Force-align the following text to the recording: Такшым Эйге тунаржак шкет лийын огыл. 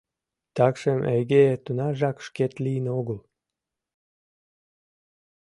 Такшым 0.55 0.99
Эйге 1.13 1.45
тунаржак 1.63 2.17
шкет 2.27 2.53
лийын 2.63 2.85
огыл. 2.99 3.19